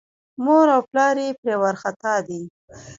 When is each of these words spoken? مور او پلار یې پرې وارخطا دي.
مور 0.43 0.67
او 0.75 0.81
پلار 0.89 1.15
یې 1.23 1.37
پرې 1.39 1.55
وارخطا 1.61 2.15
دي. 2.27 2.41